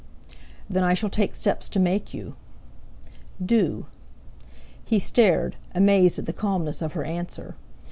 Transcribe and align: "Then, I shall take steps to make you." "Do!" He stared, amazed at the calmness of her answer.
"Then, 0.67 0.83
I 0.83 0.95
shall 0.95 1.11
take 1.11 1.35
steps 1.35 1.69
to 1.69 1.79
make 1.79 2.11
you." 2.11 2.35
"Do!" 3.39 3.85
He 4.83 4.97
stared, 4.97 5.57
amazed 5.75 6.17
at 6.17 6.25
the 6.25 6.33
calmness 6.33 6.81
of 6.81 6.93
her 6.93 7.03
answer. 7.03 7.53